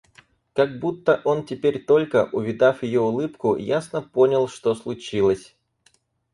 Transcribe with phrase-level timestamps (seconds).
[0.55, 5.55] Как будто он теперь только, увидав ее улыбку, ясно понял, что случилось.